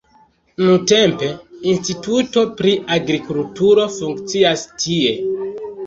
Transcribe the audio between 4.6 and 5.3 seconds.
tie.